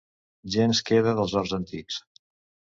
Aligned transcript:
Gens 0.55 0.81
queda 0.87 1.15
dels 1.21 1.37
horts 1.43 1.55
antics. 1.61 2.03